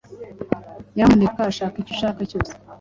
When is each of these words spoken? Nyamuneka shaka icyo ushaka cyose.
Nyamuneka 0.95 1.53
shaka 1.57 1.75
icyo 1.81 1.93
ushaka 1.95 2.21
cyose. 2.29 2.51